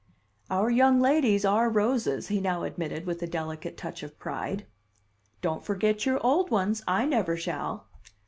[0.49, 4.65] "Our young ladies are roses," he now admitted with a delicate touch of pride.
[5.43, 6.81] "Don't forget your old ones!
[6.87, 7.85] I never shall."